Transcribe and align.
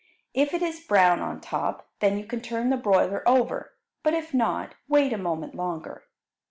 If 0.33 0.55
it 0.55 0.63
is 0.63 0.79
brown 0.79 1.19
on 1.19 1.41
top, 1.41 1.87
then 1.99 2.17
you 2.17 2.25
can 2.25 2.41
turn 2.41 2.71
the 2.71 2.75
broiler 2.75 3.21
over, 3.29 3.75
but 4.01 4.15
if 4.15 4.33
not, 4.33 4.73
wait 4.87 5.13
a 5.13 5.15
moment 5.19 5.53
longer. 5.53 6.05